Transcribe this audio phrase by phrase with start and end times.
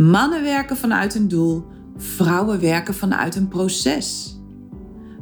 [0.00, 1.66] Mannen werken vanuit een doel,
[1.96, 4.38] vrouwen werken vanuit een proces.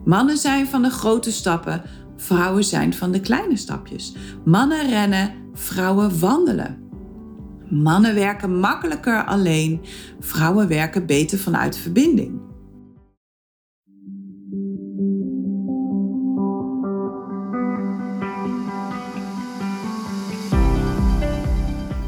[0.05, 1.83] Mannen zijn van de grote stappen,
[2.17, 4.15] vrouwen zijn van de kleine stapjes.
[4.45, 6.79] Mannen rennen, vrouwen wandelen.
[7.69, 9.81] Mannen werken makkelijker alleen,
[10.21, 12.48] vrouwen werken beter vanuit verbinding.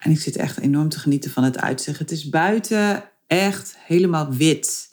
[0.00, 1.98] en ik zit echt enorm te genieten van het uitzicht.
[1.98, 4.92] Het is buiten echt helemaal wit.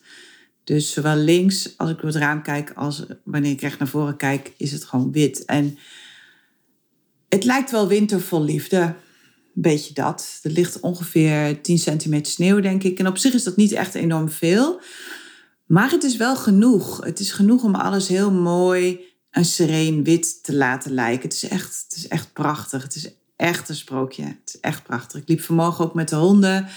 [0.63, 4.17] Dus zowel links als ik door het raam kijk, als wanneer ik recht naar voren
[4.17, 5.45] kijk, is het gewoon wit.
[5.45, 5.77] En
[7.29, 8.95] het lijkt wel winter vol liefde.
[9.53, 10.39] Beetje dat.
[10.43, 12.99] Er ligt ongeveer 10 centimeter sneeuw, denk ik.
[12.99, 14.81] En op zich is dat niet echt enorm veel.
[15.65, 17.03] Maar het is wel genoeg.
[17.03, 21.23] Het is genoeg om alles heel mooi en sereen wit te laten lijken.
[21.23, 22.83] Het is echt, het is echt prachtig.
[22.83, 24.23] Het is echt een sprookje.
[24.23, 25.21] Het is echt prachtig.
[25.21, 26.67] Ik liep vanmorgen ook met de honden.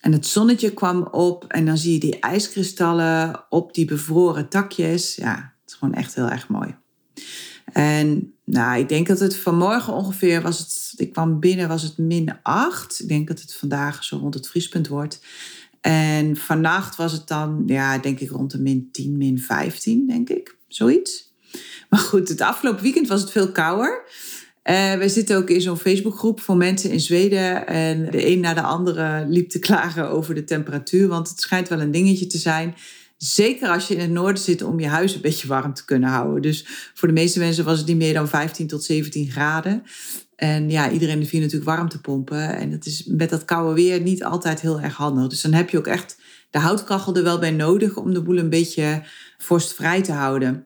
[0.00, 1.44] En het zonnetje kwam op.
[1.44, 5.14] En dan zie je die ijskristallen op die bevroren takjes.
[5.14, 6.74] Ja, het is gewoon echt heel erg mooi.
[7.72, 10.92] En nou, ik denk dat het vanmorgen ongeveer was het.
[10.96, 13.00] Ik kwam binnen, was het min 8.
[13.00, 15.20] Ik denk dat het vandaag zo rond het vriespunt wordt.
[15.80, 20.28] En vannacht was het dan, ja, denk ik rond de min 10, min 15, denk
[20.28, 20.56] ik.
[20.68, 21.34] Zoiets.
[21.88, 24.04] Maar goed, het afgelopen weekend was het veel kouder.
[24.70, 27.66] Uh, we zitten ook in zo'n Facebookgroep voor mensen in Zweden.
[27.66, 31.08] En de een na de andere liep te klagen over de temperatuur.
[31.08, 32.74] Want het schijnt wel een dingetje te zijn.
[33.16, 36.08] Zeker als je in het noorden zit om je huis een beetje warm te kunnen
[36.08, 36.42] houden.
[36.42, 39.82] Dus voor de meeste mensen was het niet meer dan 15 tot 17 graden.
[40.36, 42.56] En ja, iedereen heeft natuurlijk warmtepompen.
[42.56, 45.28] En dat is met dat koude weer niet altijd heel erg handig.
[45.28, 46.16] Dus dan heb je ook echt
[46.50, 49.02] de houtkachel er wel bij nodig om de boel een beetje
[49.38, 50.65] vorstvrij te houden.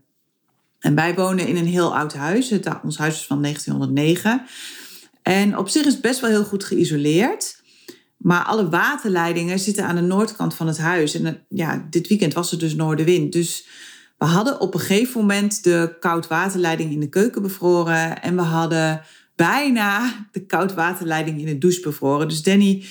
[0.81, 2.51] En wij wonen in een heel oud huis.
[2.51, 4.43] Het, ons huis is van 1909.
[5.23, 7.63] En op zich is het best wel heel goed geïsoleerd.
[8.17, 11.15] Maar alle waterleidingen zitten aan de noordkant van het huis.
[11.15, 13.33] En ja, dit weekend was er dus noordenwind.
[13.33, 13.67] Dus
[14.19, 18.23] we hadden op een gegeven moment de koudwaterleiding in de keuken bevroren.
[18.23, 19.03] En we hadden
[19.37, 22.29] bijna de koudwaterleiding in de douche bevroren.
[22.29, 22.85] Dus Danny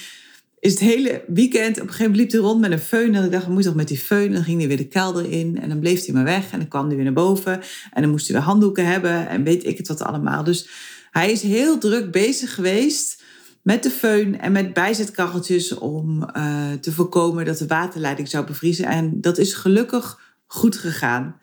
[0.60, 3.16] is het hele weekend, op een gegeven moment liep hij rond met een föhn.
[3.16, 4.32] En ik dacht, moet toch met die föhn?
[4.32, 5.60] Dan ging hij weer de kelder in.
[5.62, 6.52] En dan bleef hij maar weg.
[6.52, 7.62] En dan kwam hij weer naar boven.
[7.94, 9.28] En dan moest hij weer handdoeken hebben.
[9.28, 10.44] En weet ik het wat allemaal.
[10.44, 10.70] Dus
[11.12, 13.24] hij is heel druk bezig geweest
[13.62, 15.74] met de föhn en met bijzetkacheltjes...
[15.74, 18.86] om uh, te voorkomen dat de waterleiding zou bevriezen.
[18.86, 21.40] En dat is gelukkig goed gegaan.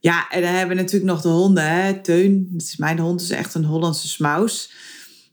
[0.00, 1.70] Ja, en dan hebben we natuurlijk nog de honden.
[1.70, 2.00] Hè?
[2.00, 4.70] Teun, dat is mijn hond, is echt een Hollandse smaus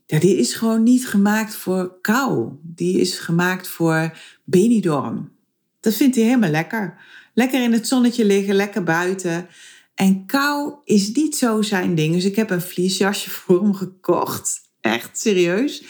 [0.06, 2.52] ja, die is gewoon niet gemaakt voor kou.
[2.62, 5.32] Die is gemaakt voor Benidorm.
[5.80, 7.02] Dat vindt hij helemaal lekker.
[7.34, 9.46] Lekker in het zonnetje liggen, lekker buiten.
[9.94, 12.14] En kou is niet zo zijn ding.
[12.14, 14.60] Dus ik heb een vliesjasje voor hem gekocht.
[14.80, 15.84] Echt serieus.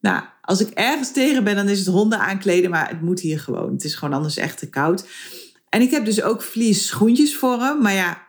[0.00, 2.70] Nou, als ik ergens tegen ben, dan is het honden aankleden.
[2.70, 3.72] Maar het moet hier gewoon.
[3.72, 5.06] Het is gewoon anders echt te koud.
[5.68, 7.82] En ik heb dus ook vlies schoentjes voor hem.
[7.82, 8.26] Maar ja,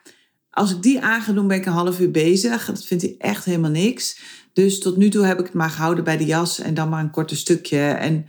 [0.50, 2.66] als ik die aan ga doen, ben ik een half uur bezig.
[2.66, 4.20] Dat vindt hij echt helemaal niks.
[4.60, 7.04] Dus tot nu toe heb ik het maar gehouden bij de jas en dan maar
[7.04, 7.80] een korte stukje.
[7.80, 8.28] En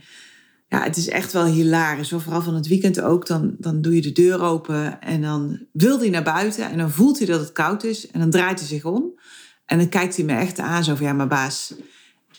[0.67, 2.09] ja, het is echt wel hilarisch.
[2.09, 3.27] Vooral van het weekend ook.
[3.27, 6.69] Dan, dan doe je de deur open en dan wil hij naar buiten.
[6.69, 8.07] En dan voelt hij dat het koud is.
[8.07, 9.19] En dan draait hij zich om.
[9.65, 10.83] En dan kijkt hij me echt aan.
[10.83, 11.73] Zo van, ja, maar baas,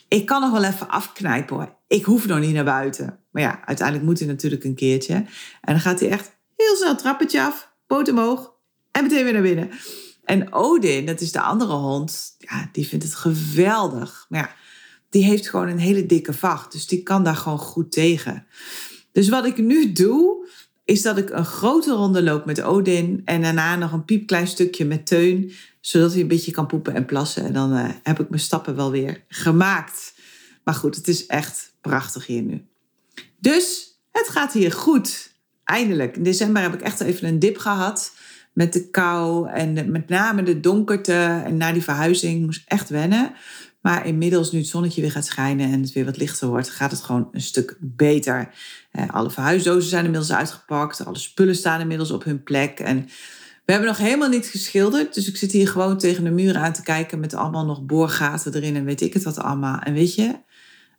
[0.09, 1.77] ik kan nog wel even afknijpen hoor.
[1.87, 3.19] Ik hoef nog niet naar buiten.
[3.31, 5.15] Maar ja, uiteindelijk moet hij natuurlijk een keertje.
[5.15, 5.27] En
[5.73, 7.73] dan gaat hij echt heel snel trappetje af.
[7.87, 8.53] Poot omhoog.
[8.91, 9.71] En meteen weer naar binnen.
[10.25, 14.27] En Odin, dat is de andere hond, ja, die vindt het geweldig.
[14.29, 14.55] Maar ja,
[15.11, 16.73] die heeft gewoon een hele dikke vacht.
[16.73, 18.47] Dus die kan daar gewoon goed tegen.
[19.13, 20.49] Dus wat ik nu doe,
[20.85, 23.23] is dat ik een grote ronde loop met Odin.
[23.25, 25.53] En daarna nog een piepklein stukje met Teun.
[25.81, 27.45] Zodat hij een beetje kan poepen en plassen.
[27.45, 30.15] En dan uh, heb ik mijn stappen wel weer gemaakt.
[30.65, 32.67] Maar goed, het is echt prachtig hier nu.
[33.39, 35.31] Dus het gaat hier goed.
[35.65, 36.17] Eindelijk.
[36.17, 38.13] In december heb ik echt even een dip gehad
[38.53, 41.43] met de kou en met name de donkerte.
[41.45, 43.33] En na die verhuizing moest echt wennen.
[43.81, 46.91] Maar inmiddels, nu het zonnetje weer gaat schijnen en het weer wat lichter wordt, gaat
[46.91, 48.55] het gewoon een stuk beter.
[48.91, 51.05] Eh, alle verhuisdozen zijn inmiddels uitgepakt.
[51.05, 52.81] Alle spullen staan inmiddels op hun plek.
[52.81, 53.09] En
[53.65, 55.15] we hebben nog helemaal niet geschilderd.
[55.15, 58.55] Dus ik zit hier gewoon tegen de muur aan te kijken met allemaal nog boorgaten
[58.55, 59.79] erin en weet ik het wat allemaal.
[59.79, 60.39] En weet je,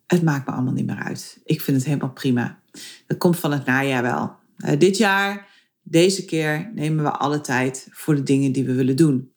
[0.08, 1.40] het maakt me allemaal niet meer uit.
[1.46, 2.60] Ik vind het helemaal prima.
[3.08, 4.36] Dat komt van het najaar wel.
[4.58, 5.48] Uh, dit jaar,
[5.84, 9.32] deze keer, nemen we alle tijd voor de dingen die we willen doen.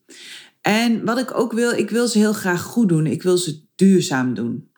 [0.60, 3.06] En wat ik ook wil, ik wil ze heel graag goed doen.
[3.06, 4.70] Ik wil ze duurzaam doen.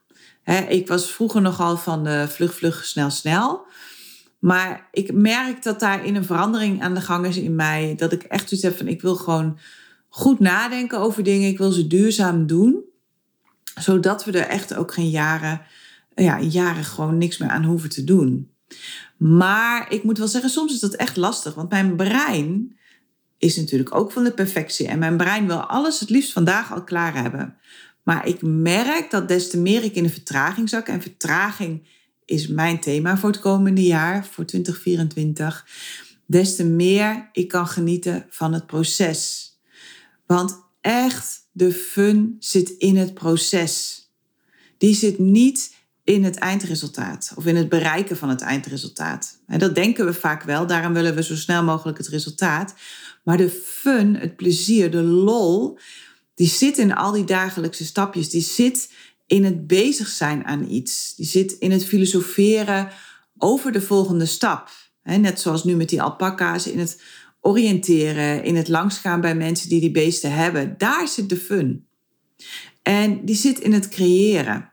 [0.69, 3.67] ik was vroeger nogal van vlug, vlug, snel, snel.
[4.38, 7.94] Maar ik merk dat daar in een verandering aan de gang is in mij.
[7.97, 9.59] Dat ik echt zoiets heb van, ik wil gewoon
[10.09, 11.49] goed nadenken over dingen.
[11.49, 12.85] Ik wil ze duurzaam doen.
[13.81, 15.61] Zodat we er echt ook geen jaren,
[16.14, 18.50] ja, jaren gewoon niks meer aan hoeven te doen.
[19.17, 21.55] Maar ik moet wel zeggen, soms is dat echt lastig.
[21.55, 22.79] Want mijn brein
[23.38, 24.87] is natuurlijk ook van de perfectie.
[24.87, 27.56] En mijn brein wil alles het liefst vandaag al klaar hebben.
[28.03, 30.88] Maar ik merk dat des te meer ik in de vertraging zak.
[30.88, 31.87] En vertraging
[32.25, 35.67] is mijn thema voor het komende jaar, voor 2024.
[36.26, 39.47] Des te meer ik kan genieten van het proces.
[40.26, 44.03] Want echt, de fun zit in het proces.
[44.79, 45.75] Die zit niet
[46.09, 49.39] in het eindresultaat of in het bereiken van het eindresultaat.
[49.47, 52.75] En dat denken we vaak wel, daarom willen we zo snel mogelijk het resultaat.
[53.25, 55.79] Maar de fun, het plezier, de lol,
[56.35, 58.31] die zit in al die dagelijkse stapjes.
[58.31, 58.93] Die zit
[59.27, 61.15] in het bezig zijn aan iets.
[61.15, 62.89] Die zit in het filosoferen
[63.39, 64.71] over de volgende stap.
[65.03, 67.03] Net zoals nu met die alpaca's, in het
[67.41, 70.75] oriënteren, in het langsgaan bij mensen die die beesten hebben.
[70.79, 71.87] Daar zit de fun.
[72.83, 74.73] En die zit in het creëren.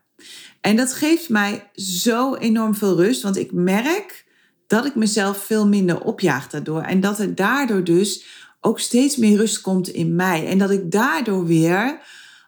[0.65, 4.25] En dat geeft mij zo enorm veel rust, want ik merk
[4.67, 6.81] dat ik mezelf veel minder opjaag daardoor.
[6.81, 8.25] En dat er daardoor dus
[8.62, 10.47] ook steeds meer rust komt in mij.
[10.47, 12.00] En dat ik daardoor weer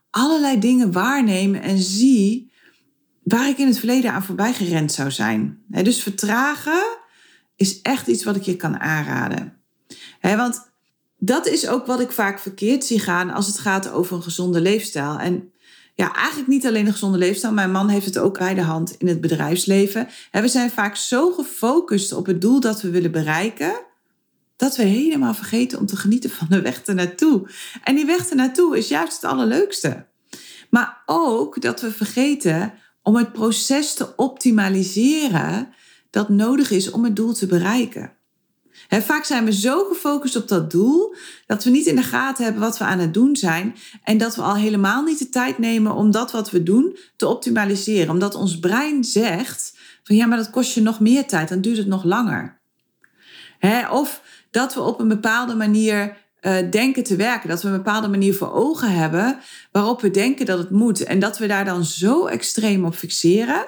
[0.09, 2.51] allerlei dingen waarneem en zie
[3.23, 5.63] waar ik in het verleden aan voorbij gerend zou zijn.
[5.67, 6.97] Dus vertragen
[7.55, 9.57] is echt iets wat ik je kan aanraden.
[10.21, 10.69] Want
[11.17, 14.61] dat is ook wat ik vaak verkeerd zie gaan als het gaat over een gezonde
[14.61, 15.19] leefstijl.
[15.19, 15.51] En
[15.97, 17.53] ja, eigenlijk niet alleen een gezonde leefstijl.
[17.53, 20.07] Mijn man heeft het ook bij de hand in het bedrijfsleven.
[20.31, 23.73] we zijn vaak zo gefocust op het doel dat we willen bereiken,
[24.55, 27.49] dat we helemaal vergeten om te genieten van de weg ernaartoe.
[27.83, 30.05] En die weg ernaartoe is juist het allerleukste.
[30.69, 35.73] Maar ook dat we vergeten om het proces te optimaliseren
[36.09, 38.16] dat nodig is om het doel te bereiken.
[38.89, 42.61] Vaak zijn we zo gefocust op dat doel dat we niet in de gaten hebben
[42.61, 45.93] wat we aan het doen zijn en dat we al helemaal niet de tijd nemen
[45.93, 48.09] om dat wat we doen te optimaliseren.
[48.09, 51.77] Omdat ons brein zegt van ja, maar dat kost je nog meer tijd, dan duurt
[51.77, 52.59] het nog langer.
[53.91, 58.07] Of dat we op een bepaalde manier uh, denken te werken, dat we een bepaalde
[58.07, 59.39] manier voor ogen hebben
[59.71, 63.65] waarop we denken dat het moet en dat we daar dan zo extreem op fixeren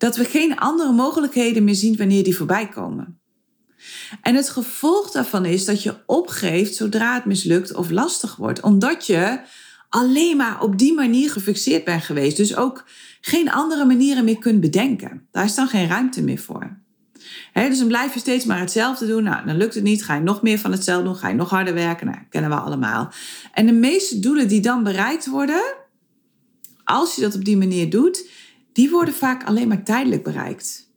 [0.00, 3.19] dat we geen andere mogelijkheden meer zien wanneer die voorbij komen.
[4.22, 9.06] En het gevolg daarvan is dat je opgeeft zodra het mislukt of lastig wordt, omdat
[9.06, 9.40] je
[9.88, 12.36] alleen maar op die manier gefixeerd bent geweest.
[12.36, 12.84] Dus ook
[13.20, 15.26] geen andere manieren meer kunt bedenken.
[15.30, 16.78] Daar is dan geen ruimte meer voor.
[17.52, 19.22] dus dan blijf je steeds maar hetzelfde doen.
[19.22, 20.04] Nou, dan lukt het niet.
[20.04, 21.16] Ga je nog meer van hetzelfde doen.
[21.16, 22.06] Ga je nog harder werken.
[22.06, 23.12] Nou, kennen we allemaal.
[23.52, 25.62] En de meeste doelen die dan bereikt worden,
[26.84, 28.28] als je dat op die manier doet,
[28.72, 30.89] die worden vaak alleen maar tijdelijk bereikt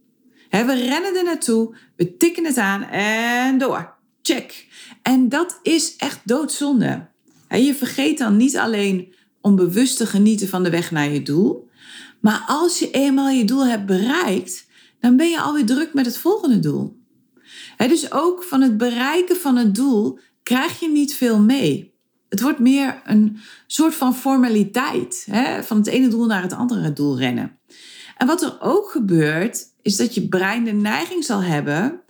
[0.62, 3.94] we rennen er naartoe, we tikken het aan en door.
[4.22, 4.68] Check.
[5.02, 7.08] En dat is echt doodzonde.
[7.50, 11.70] je vergeet dan niet alleen om bewust te genieten van de weg naar je doel,
[12.20, 14.68] maar als je eenmaal je doel hebt bereikt,
[15.00, 16.98] dan ben je alweer druk met het volgende doel.
[17.78, 21.94] dus ook van het bereiken van het doel krijg je niet veel mee.
[22.30, 23.38] Het wordt meer een
[23.68, 25.28] soort van formaliteit.
[25.62, 27.58] Van het ene doel naar het andere doel rennen.
[28.18, 32.02] En wat er ook gebeurt, is dat je brein de neiging zal hebben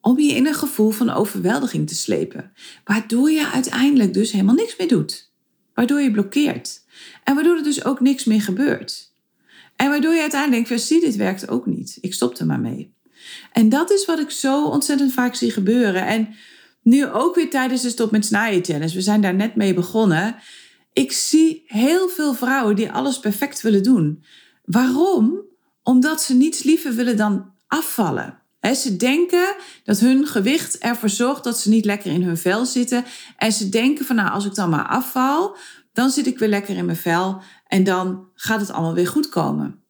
[0.00, 2.52] om je in een gevoel van overweldiging te slepen.
[2.84, 5.30] Waardoor je uiteindelijk dus helemaal niks meer doet.
[5.74, 6.84] Waardoor je blokkeert.
[7.24, 9.12] En waardoor er dus ook niks meer gebeurt.
[9.76, 11.98] En waardoor je uiteindelijk denkt, zie, dit werkt ook niet.
[12.00, 12.94] Ik stop er maar mee.
[13.52, 16.06] En dat is wat ik zo ontzettend vaak zie gebeuren.
[16.06, 16.34] En
[16.82, 18.94] nu ook weer tijdens de Stop met Snijden Challenge.
[18.94, 20.36] We zijn daar net mee begonnen.
[20.92, 24.24] Ik zie heel veel vrouwen die alles perfect willen doen.
[24.64, 25.50] Waarom?
[25.82, 28.38] Omdat ze niets liever willen dan afvallen.
[28.60, 33.04] ze denken dat hun gewicht ervoor zorgt dat ze niet lekker in hun vel zitten.
[33.36, 35.56] En ze denken van nou, als ik dan maar afval,
[35.92, 39.28] dan zit ik weer lekker in mijn vel en dan gaat het allemaal weer goed
[39.28, 39.82] komen.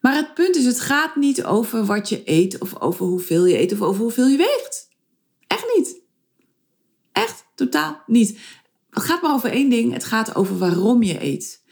[0.00, 3.58] Maar het punt is, het gaat niet over wat je eet of over hoeveel je
[3.58, 4.88] eet of over hoeveel je weegt.
[5.46, 6.00] Echt niet.
[7.12, 8.38] Echt totaal niet.
[8.90, 9.92] Het gaat maar over één ding.
[9.92, 11.62] Het gaat over waarom je eet.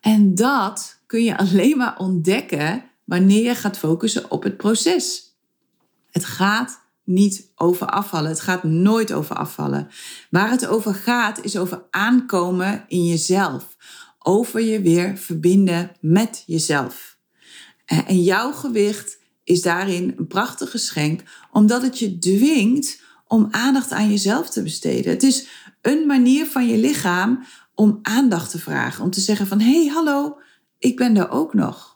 [0.00, 5.34] En dat kun je alleen maar ontdekken wanneer je gaat focussen op het proces.
[6.10, 8.30] Het gaat niet over afvallen.
[8.30, 9.88] Het gaat nooit over afvallen.
[10.30, 13.76] Waar het over gaat, is over aankomen in jezelf.
[14.18, 17.18] Over je weer verbinden met jezelf.
[17.84, 21.22] En jouw gewicht is daarin een prachtig geschenk,
[21.52, 25.12] omdat het je dwingt om aandacht aan jezelf te besteden.
[25.12, 25.46] Het is
[25.82, 27.44] een manier van je lichaam
[27.74, 30.38] om aandacht te vragen, om te zeggen van hé, hey, hallo,
[30.78, 31.95] ik ben er ook nog.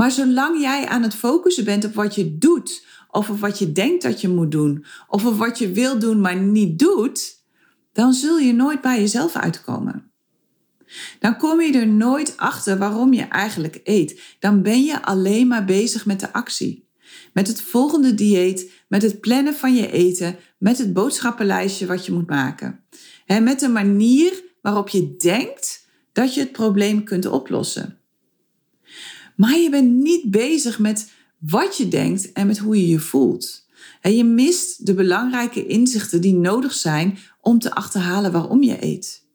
[0.00, 3.72] Maar zolang jij aan het focussen bent op wat je doet, of op wat je
[3.72, 7.44] denkt dat je moet doen, of op wat je wil doen maar niet doet,
[7.92, 10.10] dan zul je nooit bij jezelf uitkomen.
[11.18, 14.20] Dan kom je er nooit achter waarom je eigenlijk eet.
[14.38, 16.88] Dan ben je alleen maar bezig met de actie.
[17.32, 22.12] Met het volgende dieet, met het plannen van je eten, met het boodschappenlijstje wat je
[22.12, 22.84] moet maken.
[23.26, 27.99] En met de manier waarop je denkt dat je het probleem kunt oplossen.
[29.40, 33.66] Maar je bent niet bezig met wat je denkt en met hoe je je voelt.
[34.00, 39.26] En je mist de belangrijke inzichten die nodig zijn om te achterhalen waarom je eet.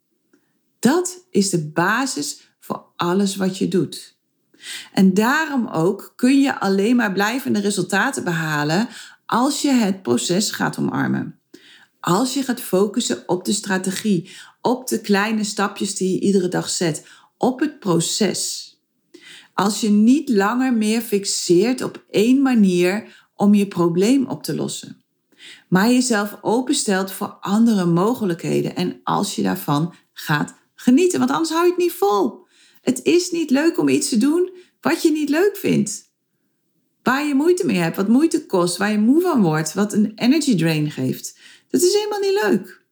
[0.79, 4.17] Dat is de basis voor alles wat je doet.
[4.93, 8.87] En daarom ook kun je alleen maar blijvende resultaten behalen
[9.25, 11.39] als je het proces gaat omarmen.
[11.99, 14.31] Als je gaat focussen op de strategie,
[14.61, 17.07] op de kleine stapjes die je iedere dag zet,
[17.37, 18.64] op het proces.
[19.55, 25.03] Als je niet langer meer fixeert op één manier om je probleem op te lossen,
[25.69, 31.63] maar jezelf openstelt voor andere mogelijkheden en als je daarvan gaat genieten, want anders hou
[31.63, 32.45] je het niet vol.
[32.81, 34.49] Het is niet leuk om iets te doen
[34.81, 36.13] wat je niet leuk vindt.
[37.03, 40.11] Waar je moeite mee hebt, wat moeite kost, waar je moe van wordt, wat een
[40.15, 41.39] energy drain geeft.
[41.69, 42.83] Dat is helemaal niet leuk.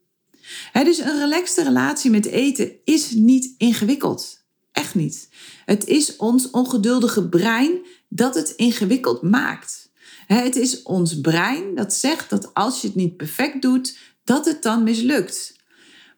[0.73, 4.45] dus een relaxte relatie met eten is niet ingewikkeld.
[4.71, 5.29] Echt niet.
[5.65, 9.91] Het is ons ongeduldige brein dat het ingewikkeld maakt.
[10.27, 14.63] Het is ons brein dat zegt dat als je het niet perfect doet, dat het
[14.63, 15.55] dan mislukt.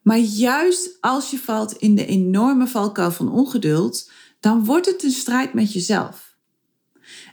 [0.01, 5.11] Maar juist als je valt in de enorme valkuil van ongeduld, dan wordt het een
[5.11, 6.35] strijd met jezelf.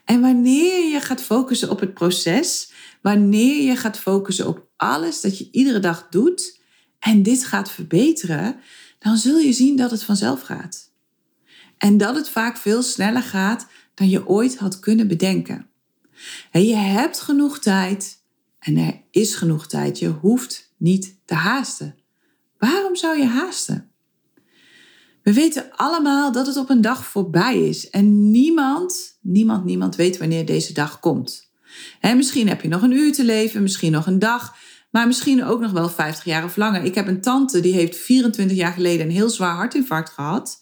[0.04, 5.38] En wanneer je gaat focussen op het proces, wanneer je gaat focussen op alles dat
[5.38, 6.60] je iedere dag doet
[6.98, 8.60] en dit gaat verbeteren,
[8.98, 10.91] dan zul je zien dat het vanzelf gaat.
[11.82, 15.66] En dat het vaak veel sneller gaat dan je ooit had kunnen bedenken.
[16.50, 18.22] En je hebt genoeg tijd
[18.58, 19.98] en er is genoeg tijd.
[19.98, 21.98] Je hoeft niet te haasten.
[22.58, 23.90] Waarom zou je haasten?
[25.22, 30.18] We weten allemaal dat het op een dag voorbij is en niemand, niemand, niemand weet
[30.18, 31.50] wanneer deze dag komt.
[32.00, 34.56] En misschien heb je nog een uur te leven, misschien nog een dag,
[34.90, 36.84] maar misschien ook nog wel 50 jaar of langer.
[36.84, 40.61] Ik heb een tante die heeft 24 jaar geleden een heel zwaar hartinfarct gehad.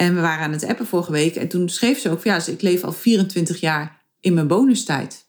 [0.00, 1.36] En we waren aan het appen vorige week.
[1.36, 5.28] En toen schreef ze ook ja, ik leef al 24 jaar in mijn bonustijd.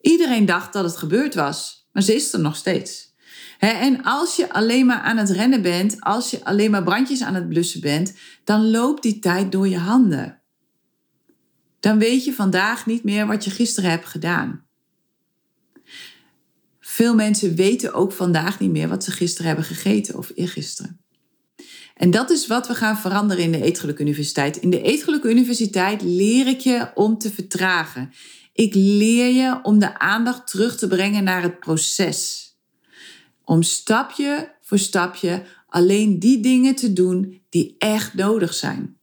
[0.00, 3.14] Iedereen dacht dat het gebeurd was, maar ze is er nog steeds.
[3.58, 7.34] en als je alleen maar aan het rennen bent, als je alleen maar brandjes aan
[7.34, 10.42] het blussen bent, dan loopt die tijd door je handen.
[11.80, 14.66] Dan weet je vandaag niet meer wat je gisteren hebt gedaan.
[16.80, 21.05] Veel mensen weten ook vandaag niet meer wat ze gisteren hebben gegeten of eergisteren.
[21.96, 24.56] En dat is wat we gaan veranderen in de Eetgeluk Universiteit.
[24.56, 28.12] In de Eetgeluk Universiteit leer ik je om te vertragen.
[28.52, 32.50] Ik leer je om de aandacht terug te brengen naar het proces.
[33.44, 38.98] Om stapje voor stapje alleen die dingen te doen die echt nodig zijn.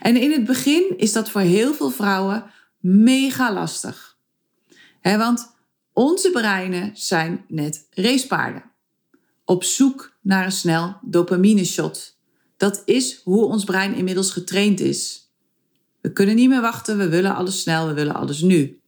[0.00, 4.16] En in het begin is dat voor heel veel vrouwen mega lastig.
[5.02, 5.54] want
[5.92, 8.69] onze breinen zijn net racepaarden
[9.50, 12.18] op zoek naar een snel dopamine shot.
[12.56, 15.30] Dat is hoe ons brein inmiddels getraind is.
[16.00, 18.80] We kunnen niet meer wachten, we willen alles snel, we willen alles nu.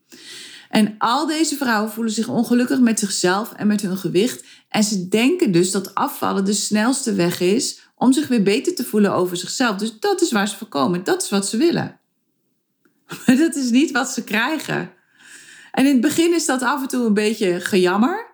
[0.70, 4.44] En al deze vrouwen voelen zich ongelukkig met zichzelf en met hun gewicht.
[4.68, 8.84] En ze denken dus dat afvallen de snelste weg is om zich weer beter te
[8.84, 9.76] voelen over zichzelf.
[9.76, 11.04] Dus dat is waar ze voor komen.
[11.04, 12.00] Dat is wat ze willen.
[13.26, 14.92] Maar dat is niet wat ze krijgen.
[15.72, 18.31] En in het begin is dat af en toe een beetje gejammer.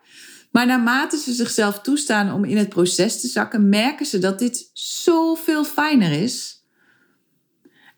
[0.50, 4.71] Maar naarmate ze zichzelf toestaan om in het proces te zakken, merken ze dat dit
[4.73, 6.62] zoveel fijner is.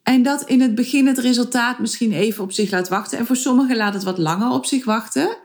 [0.03, 3.19] En dat in het begin het resultaat misschien even op zich laat wachten.
[3.19, 5.37] En voor sommigen laat het wat langer op zich wachten.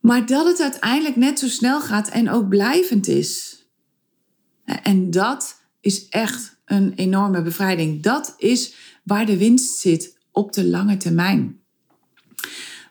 [0.00, 3.62] Maar dat het uiteindelijk net zo snel gaat en ook blijvend is.
[4.64, 8.02] En dat is echt een enorme bevrijding.
[8.02, 11.60] Dat is waar de winst zit op de lange termijn.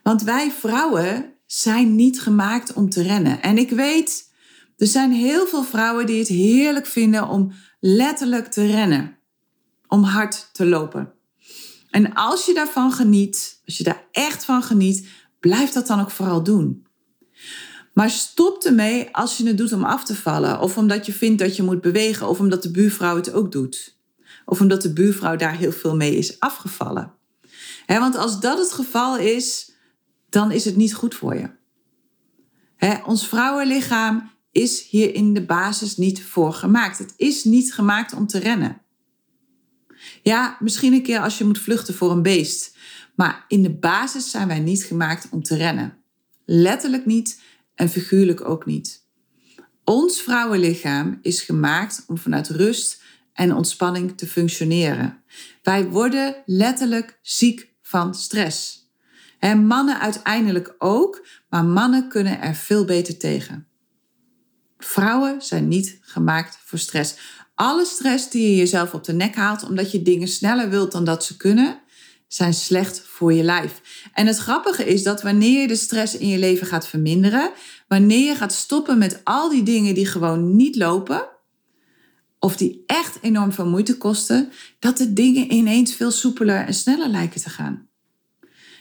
[0.04, 3.42] Want wij vrouwen zijn niet gemaakt om te rennen.
[3.42, 4.32] En ik weet,
[4.78, 9.18] er zijn heel veel vrouwen die het heerlijk vinden om letterlijk te rennen,
[9.88, 11.14] om hard te lopen.
[11.90, 15.08] En als je daarvan geniet, als je daar echt van geniet,
[15.40, 16.86] blijf dat dan ook vooral doen.
[17.94, 21.40] Maar stop ermee als je het doet om af te vallen, of omdat je vindt
[21.40, 23.98] dat je moet bewegen, of omdat de buurvrouw het ook doet.
[24.46, 27.14] Of omdat de buurvrouw daar heel veel mee is afgevallen.
[27.88, 29.72] want als dat het geval is,
[30.38, 31.50] dan is het niet goed voor je.
[33.06, 36.98] ons vrouwenlichaam is hier in de basis niet voor gemaakt.
[36.98, 38.82] Het is niet gemaakt om te rennen.
[40.24, 42.78] Ja, misschien een keer als je moet vluchten voor een beest.
[43.16, 45.98] Maar in de basis zijn wij niet gemaakt om te rennen.
[46.46, 47.42] Letterlijk niet
[47.76, 49.06] en figuurlijk ook niet.
[49.84, 53.02] Ons vrouwenlichaam is gemaakt om vanuit rust
[53.34, 55.24] en ontspanning te functioneren.
[55.64, 58.87] Wij worden letterlijk ziek van stress.
[59.40, 63.68] En mannen uiteindelijk ook, maar mannen kunnen er veel beter tegen.
[64.78, 67.16] Vrouwen zijn niet gemaakt voor stress.
[67.56, 71.04] Alle stress die je jezelf op de nek haalt omdat je dingen sneller wilt dan
[71.04, 71.82] dat ze kunnen,
[72.28, 73.82] zijn slecht voor je lijf.
[74.14, 77.52] En het grappige is dat wanneer je de stress in je leven gaat verminderen,
[77.88, 81.30] wanneer je gaat stoppen met al die dingen die gewoon niet lopen,
[82.40, 87.10] of die echt enorm veel moeite kosten, dat de dingen ineens veel soepeler en sneller
[87.10, 87.87] lijken te gaan.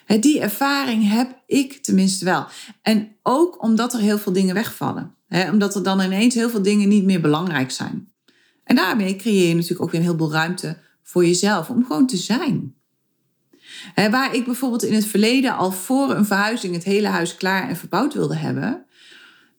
[0.06, 2.46] Die ervaring heb ik tenminste wel.
[2.82, 5.14] En ook omdat er heel veel dingen wegvallen.
[5.50, 8.12] Omdat er dan ineens heel veel dingen niet meer belangrijk zijn.
[8.64, 12.16] En daarmee creëer je natuurlijk ook weer een heleboel ruimte voor jezelf om gewoon te
[12.16, 12.74] zijn.
[13.94, 17.76] Waar ik bijvoorbeeld in het verleden al voor een verhuizing het hele huis klaar en
[17.76, 18.86] verbouwd wilde hebben,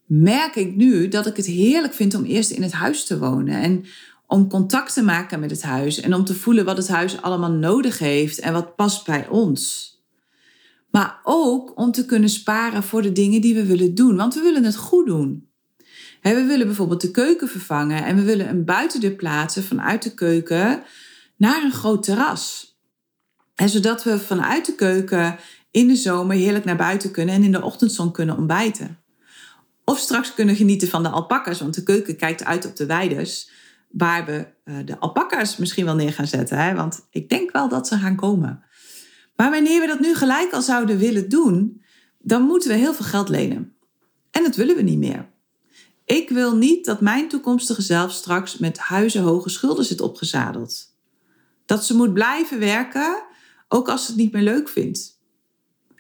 [0.06, 3.62] merk ik nu dat ik het heerlijk vind om eerst in het huis te wonen
[3.62, 3.86] en
[4.28, 7.52] om contact te maken met het huis en om te voelen wat het huis allemaal
[7.52, 9.96] nodig heeft en wat past bij ons.
[10.92, 14.42] Maar ook om te kunnen sparen voor de dingen die we willen doen, want we
[14.42, 15.50] willen het goed doen.
[16.22, 20.84] We willen bijvoorbeeld de keuken vervangen en we willen een buitendeur plaatsen vanuit de keuken
[21.38, 22.76] naar een groot terras.
[23.56, 25.38] En zodat we vanuit de keuken
[25.72, 28.98] in de zomer heerlijk naar buiten kunnen en in de ochtendzon kunnen ontbijten.
[29.86, 33.52] Of straks kunnen genieten van de alpakas, want de keuken kijkt uit op de weides.
[33.90, 36.76] Waar we eh, de alpakas misschien wel neer gaan zetten.
[36.76, 38.64] Want ik denk wel dat ze gaan komen.
[39.38, 41.82] Maar wanneer we dat nu gelijk al zouden willen doen,
[42.20, 43.74] dan moeten we heel veel geld lenen.
[44.32, 45.30] En dat willen we niet meer.
[46.06, 50.96] Ik wil niet dat mijn toekomstige zelf straks met huizenhoge schulden zit opgezadeld.
[51.66, 53.24] Dat ze moet blijven werken,
[53.68, 55.16] ook als ze het niet meer leuk vindt.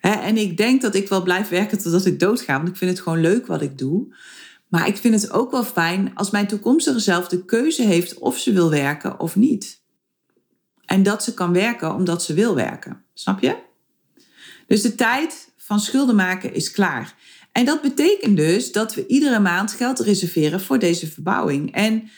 [0.01, 2.99] en ik denk dat ik wel blijf werken totdat ik doodga, want ik vind het
[2.99, 4.15] gewoon leuk wat ik doe.
[4.67, 8.37] Maar ik vind het ook wel fijn als mijn toekomstige zelf de keuze heeft of
[8.37, 9.81] ze wil werken of niet.
[10.85, 13.05] En dat ze kan werken omdat ze wil werken.
[13.19, 13.57] Snap je?
[14.67, 17.15] Dus de tijd van schulden maken is klaar.
[17.51, 21.73] En dat betekent dus dat we iedere maand geld reserveren voor deze verbouwing.
[21.73, 22.09] En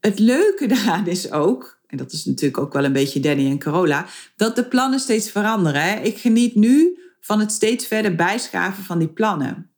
[0.00, 3.58] het leuke daaraan is ook, en dat is natuurlijk ook wel een beetje Danny en
[3.58, 6.04] Carola, dat de plannen steeds veranderen.
[6.04, 9.70] Ik geniet nu van het steeds verder bijschaven van die plannen.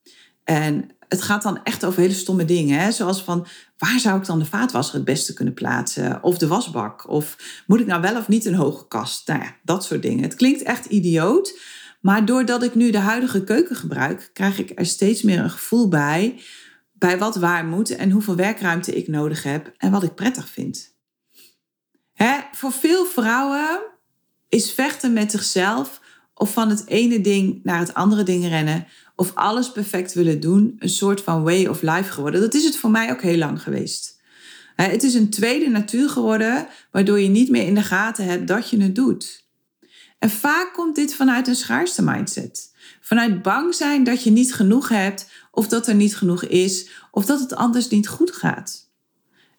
[0.44, 2.78] En het gaat dan echt over hele stomme dingen.
[2.78, 2.92] Hè?
[2.92, 3.46] Zoals van,
[3.78, 6.22] waar zou ik dan de vaatwasser het beste kunnen plaatsen?
[6.22, 7.08] Of de wasbak?
[7.08, 9.28] Of moet ik nou wel of niet een hoge kast?
[9.28, 10.22] Nou ja, dat soort dingen.
[10.22, 11.58] Het klinkt echt idioot.
[12.00, 15.88] Maar doordat ik nu de huidige keuken gebruik, krijg ik er steeds meer een gevoel
[15.88, 16.40] bij,
[16.92, 20.94] bij wat waar moet en hoeveel werkruimte ik nodig heb en wat ik prettig vind.
[22.12, 23.80] Hè, voor veel vrouwen
[24.48, 26.00] is vechten met zichzelf
[26.34, 28.86] of van het ene ding naar het andere ding rennen
[29.16, 32.40] of alles perfect willen doen een soort van way of life geworden.
[32.40, 34.20] Dat is het voor mij ook heel lang geweest.
[34.76, 38.70] Het is een tweede natuur geworden waardoor je niet meer in de gaten hebt dat
[38.70, 39.44] je het doet.
[40.18, 42.74] En vaak komt dit vanuit een schaarste mindset.
[43.00, 47.26] Vanuit bang zijn dat je niet genoeg hebt, of dat er niet genoeg is, of
[47.26, 48.90] dat het anders niet goed gaat.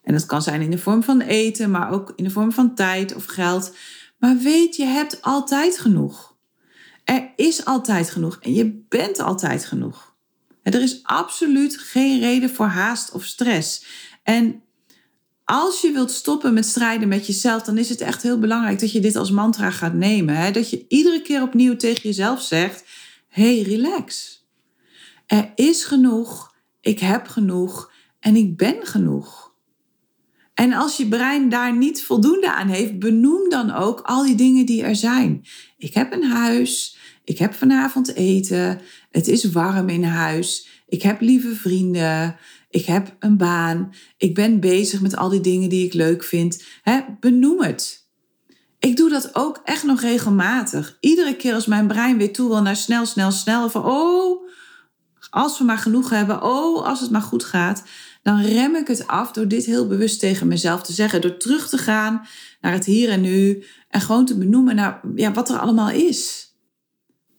[0.02, 2.74] En dat kan zijn in de vorm van eten, maar ook in de vorm van
[2.74, 3.74] tijd of geld.
[4.18, 6.36] Maar weet, je hebt altijd genoeg.
[7.08, 10.16] Er is altijd genoeg en je bent altijd genoeg.
[10.62, 13.84] er is absoluut geen reden voor haast of stress.
[14.22, 14.62] En
[15.44, 18.92] als je wilt stoppen met strijden met jezelf, dan is het echt heel belangrijk dat
[18.92, 20.52] je dit als mantra gaat nemen.
[20.52, 22.84] Dat je iedere keer opnieuw tegen jezelf zegt:
[23.28, 24.36] hey, relax.
[25.26, 29.52] Er is genoeg, ik heb genoeg en ik ben genoeg.
[30.54, 34.66] En als je brein daar niet voldoende aan heeft, benoem dan ook al die dingen
[34.66, 35.44] die er zijn.
[35.76, 36.97] Ik heb een huis,
[37.28, 42.36] ik heb vanavond eten, het is warm in huis, ik heb lieve vrienden,
[42.70, 43.92] ik heb een baan.
[44.16, 46.64] Ik ben bezig met al die dingen die ik leuk vind.
[47.20, 48.06] Benoem het.
[48.78, 50.96] Ik doe dat ook echt nog regelmatig.
[51.00, 53.70] Iedere keer als mijn brein weer toe wil naar snel, snel, snel.
[53.70, 54.48] Van oh,
[55.30, 56.42] als we maar genoeg hebben.
[56.42, 57.82] Oh, als het maar goed gaat.
[58.22, 61.20] Dan rem ik het af door dit heel bewust tegen mezelf te zeggen.
[61.20, 62.26] Door terug te gaan
[62.60, 63.64] naar het hier en nu.
[63.88, 66.47] En gewoon te benoemen naar ja, wat er allemaal is.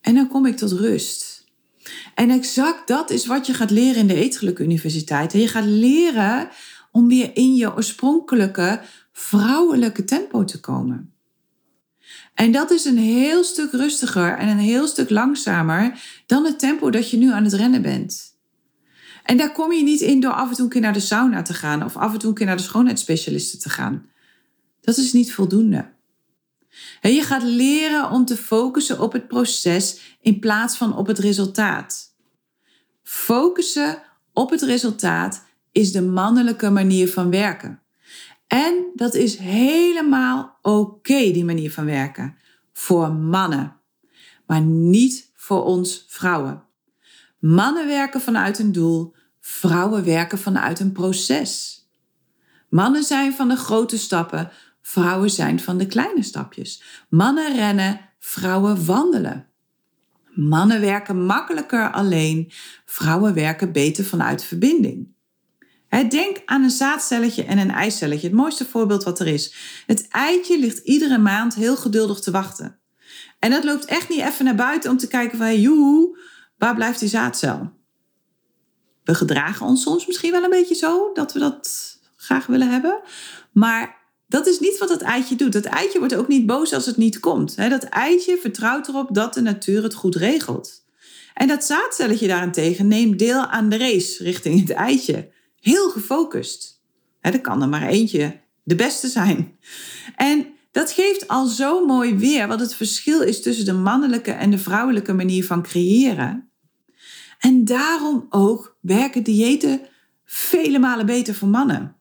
[0.01, 1.45] En dan kom ik tot rust.
[2.15, 5.33] En exact dat is wat je gaat leren in de Eetgeluk Universiteit.
[5.33, 6.49] En je gaat leren
[6.91, 8.81] om weer in je oorspronkelijke
[9.12, 11.13] vrouwelijke tempo te komen.
[12.33, 16.89] En dat is een heel stuk rustiger en een heel stuk langzamer dan het tempo
[16.89, 18.38] dat je nu aan het rennen bent.
[19.23, 21.41] En daar kom je niet in door af en toe een keer naar de sauna
[21.41, 24.05] te gaan of af en toe een keer naar de schoonheidsspecialisten te gaan.
[24.81, 25.89] Dat is niet voldoende.
[27.01, 32.15] Je gaat leren om te focussen op het proces in plaats van op het resultaat.
[33.03, 34.01] Focussen
[34.34, 37.82] op het resultaat is de mannelijke manier van werken.
[38.47, 42.38] En dat is helemaal oké, die manier van werken.
[42.73, 43.75] Voor mannen.
[44.45, 46.63] Maar niet voor ons vrouwen.
[47.39, 51.79] Mannen werken vanuit een doel, vrouwen werken vanuit een proces.
[52.69, 56.83] Mannen zijn van de grote stappen, vrouwen zijn van de kleine stapjes.
[57.09, 59.47] Mannen rennen, vrouwen wandelen.
[60.35, 62.51] Mannen werken makkelijker alleen,
[62.85, 65.07] vrouwen werken beter vanuit verbinding.
[66.09, 68.27] Denk aan een zaadcelletje en een eicelletje.
[68.27, 69.55] Het mooiste voorbeeld wat er is.
[69.85, 72.79] Het eitje ligt iedere maand heel geduldig te wachten.
[73.39, 76.17] En dat loopt echt niet even naar buiten om te kijken van,
[76.57, 77.71] waar blijft die zaadcel?
[79.03, 83.01] We gedragen ons soms misschien wel een beetje zo, dat we dat graag willen hebben.
[83.51, 83.98] Maar
[84.29, 85.53] dat is niet wat dat eitje doet.
[85.53, 87.55] Dat eitje wordt ook niet boos als het niet komt.
[87.55, 90.85] Dat eitje vertrouwt erop dat de natuur het goed regelt.
[91.33, 95.31] En dat zaadcelletje daarentegen neemt deel aan de race richting het eitje.
[95.59, 96.81] Heel gefocust.
[97.21, 99.57] Er kan er maar eentje de beste zijn.
[100.15, 104.51] En dat geeft al zo mooi weer wat het verschil is tussen de mannelijke en
[104.51, 106.49] de vrouwelijke manier van creëren.
[107.39, 109.81] En daarom ook werken diëten
[110.25, 111.98] vele malen beter voor mannen.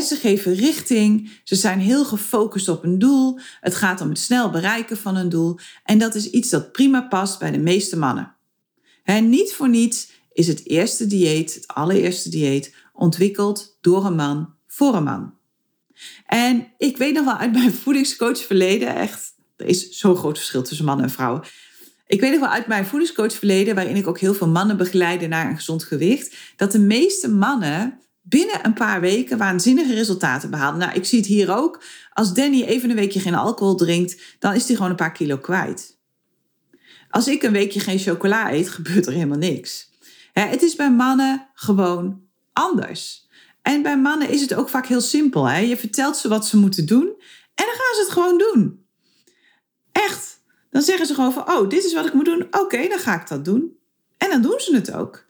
[0.00, 3.38] Ze geven richting, ze zijn heel gefocust op een doel.
[3.60, 5.58] Het gaat om het snel bereiken van een doel.
[5.84, 8.36] En dat is iets dat prima past bij de meeste mannen.
[9.22, 14.94] niet voor niets is het eerste dieet, het allereerste dieet, ontwikkeld door een man voor
[14.94, 15.34] een man.
[16.26, 20.62] En ik weet nog wel uit mijn voedingscoach verleden, echt, er is zo'n groot verschil
[20.62, 21.42] tussen mannen en vrouwen.
[22.06, 25.26] Ik weet nog wel uit mijn voedingscoach verleden, waarin ik ook heel veel mannen begeleide
[25.26, 30.80] naar een gezond gewicht, dat de meeste mannen binnen een paar weken waanzinnige resultaten behaalden.
[30.80, 31.82] Nou, ik zie het hier ook.
[32.12, 35.38] Als Danny even een weekje geen alcohol drinkt, dan is hij gewoon een paar kilo
[35.38, 36.00] kwijt.
[37.10, 39.90] Als ik een weekje geen chocola eet, gebeurt er helemaal niks.
[40.32, 42.20] Het is bij mannen gewoon
[42.52, 43.28] anders.
[43.62, 45.48] En bij mannen is het ook vaak heel simpel.
[45.48, 45.58] Hè?
[45.58, 47.06] Je vertelt ze wat ze moeten doen
[47.54, 48.86] en dan gaan ze het gewoon doen.
[49.92, 50.40] Echt.
[50.70, 52.46] Dan zeggen ze gewoon van, oh, dit is wat ik moet doen.
[52.50, 53.76] Oké, dan ga ik dat doen.
[54.18, 55.24] En dan doen ze het ook.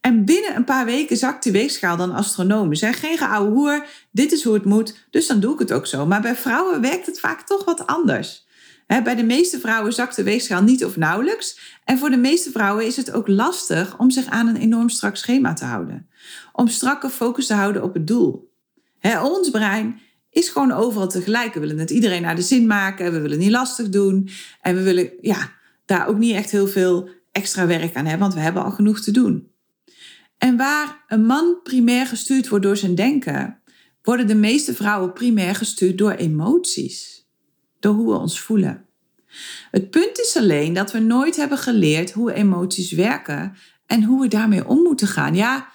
[0.00, 2.76] En binnen een paar weken zakt die weegschaal dan astronomen.
[2.76, 5.86] Zijn geen geouwe hoer, dit is hoe het moet, dus dan doe ik het ook
[5.86, 6.06] zo.
[6.06, 8.46] Maar bij vrouwen werkt het vaak toch wat anders
[8.88, 11.58] bij de meeste vrouwen zakt de weegschaal niet of nauwelijks.
[11.84, 15.16] En voor de meeste vrouwen is het ook lastig om zich aan een enorm strak
[15.16, 16.08] schema te houden.
[16.52, 18.52] Om strakke focus te houden op het doel.
[19.22, 21.54] ons brein is gewoon overal tegelijk.
[21.54, 23.12] We willen het iedereen naar de zin maken.
[23.12, 24.28] We willen niet lastig doen.
[24.60, 25.52] En we willen ja,
[25.84, 29.00] daar ook niet echt heel veel extra werk aan hebben, want we hebben al genoeg
[29.00, 29.50] te doen.
[30.38, 33.60] En waar een man primair gestuurd wordt door zijn denken,
[34.02, 37.26] worden de meeste vrouwen primair gestuurd door emoties
[37.80, 38.86] door hoe we ons voelen.
[39.70, 44.28] Het punt is alleen dat we nooit hebben geleerd hoe emoties werken en hoe we
[44.28, 45.34] daarmee om moeten gaan.
[45.34, 45.68] Ja,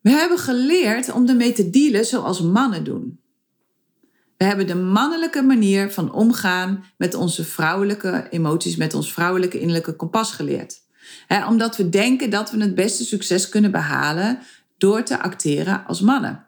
[0.00, 3.20] we hebben geleerd om ermee te dealen zoals mannen doen.
[4.36, 9.96] We hebben de mannelijke manier van omgaan met onze vrouwelijke emoties, met ons vrouwelijke innerlijke
[9.96, 10.84] kompas geleerd.
[11.48, 14.38] Omdat we denken dat we het beste succes kunnen behalen
[14.78, 16.44] door te acteren als mannen.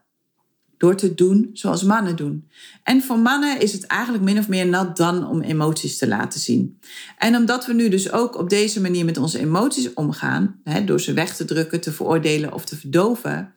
[0.76, 2.48] Door te doen zoals mannen doen.
[2.82, 6.40] En voor mannen is het eigenlijk min of meer nat dan om emoties te laten
[6.40, 6.78] zien.
[7.18, 11.12] En omdat we nu dus ook op deze manier met onze emoties omgaan, door ze
[11.12, 13.54] weg te drukken, te veroordelen of te verdoven,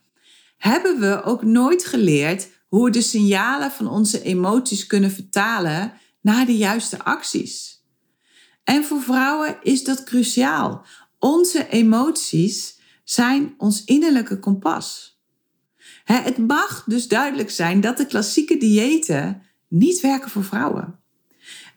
[0.57, 6.45] hebben we ook nooit geleerd hoe we de signalen van onze emoties kunnen vertalen naar
[6.45, 7.70] de juiste acties.
[8.63, 10.85] En voor vrouwen is dat cruciaal.
[11.19, 15.19] Onze emoties zijn ons innerlijke kompas.
[16.03, 20.99] Het mag dus duidelijk zijn dat de klassieke diëten niet werken voor vrouwen.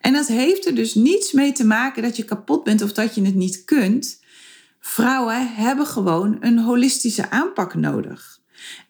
[0.01, 3.15] En dat heeft er dus niets mee te maken dat je kapot bent of dat
[3.15, 4.23] je het niet kunt.
[4.79, 8.39] Vrouwen hebben gewoon een holistische aanpak nodig.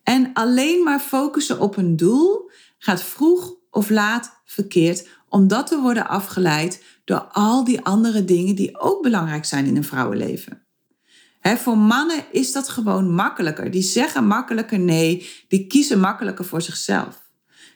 [0.03, 6.07] En alleen maar focussen op een doel gaat vroeg of laat verkeerd, omdat we worden
[6.07, 10.65] afgeleid door al die andere dingen die ook belangrijk zijn in een vrouwenleven
[11.53, 13.71] voor mannen is dat gewoon makkelijker.
[13.71, 17.23] Die zeggen makkelijker nee, die kiezen makkelijker voor zichzelf.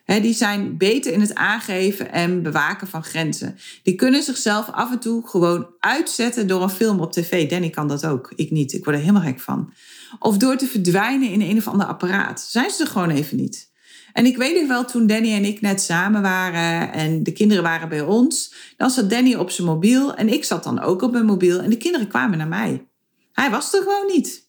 [0.05, 3.57] die zijn beter in het aangeven en bewaken van grenzen.
[3.83, 7.49] Die kunnen zichzelf af en toe gewoon uitzetten door een film op tv.
[7.49, 8.73] Danny kan dat ook, ik niet.
[8.73, 9.73] Ik word er helemaal gek van.
[10.19, 12.41] Of door te verdwijnen in een of ander apparaat.
[12.41, 13.68] Zijn ze er gewoon even niet.
[14.13, 17.63] En ik weet nog wel, toen Danny en ik net samen waren en de kinderen
[17.63, 21.11] waren bij ons, dan zat Danny op zijn mobiel en ik zat dan ook op
[21.11, 22.87] mijn mobiel en de kinderen kwamen naar mij.
[23.33, 24.47] Hij was er gewoon niet.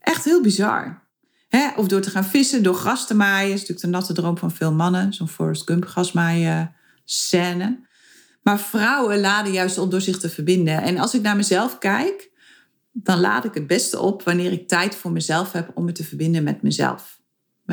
[0.00, 1.02] Echt heel bizar.
[1.76, 3.50] Of door te gaan vissen, door gras te maaien.
[3.50, 5.12] Dat is natuurlijk de natte droom van veel mannen.
[5.12, 7.86] Zo'n Forrest Gump grasmaaien scène.
[8.42, 10.82] Maar vrouwen laden juist op door zich te verbinden.
[10.82, 12.30] En als ik naar mezelf kijk,
[12.92, 16.04] dan laad ik het beste op wanneer ik tijd voor mezelf heb om me te
[16.04, 17.20] verbinden met mezelf.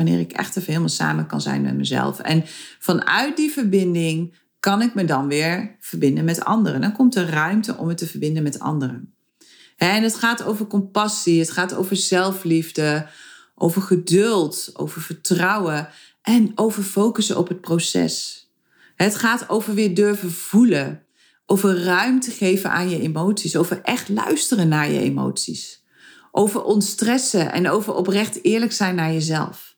[0.00, 2.18] Wanneer ik echt even helemaal samen kan zijn met mezelf.
[2.18, 2.44] En
[2.78, 6.80] vanuit die verbinding kan ik me dan weer verbinden met anderen.
[6.80, 9.14] Dan komt er ruimte om me te verbinden met anderen.
[9.76, 13.06] En het gaat over compassie, het gaat over zelfliefde,
[13.54, 15.88] over geduld, over vertrouwen
[16.22, 18.48] en over focussen op het proces.
[18.94, 21.02] Het gaat over weer durven voelen,
[21.46, 25.84] over ruimte geven aan je emoties, over echt luisteren naar je emoties,
[26.32, 29.69] over ontstressen en over oprecht eerlijk zijn naar jezelf,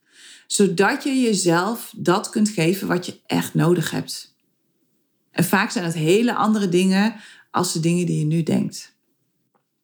[0.52, 4.34] zodat je jezelf dat kunt geven wat je echt nodig hebt.
[5.30, 7.14] En vaak zijn het hele andere dingen
[7.50, 8.94] als de dingen die je nu denkt.